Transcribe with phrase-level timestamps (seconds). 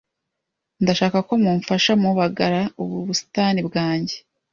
[0.83, 4.15] Ndashaka ko mumfasha mubagara ubu busitani bwanjye.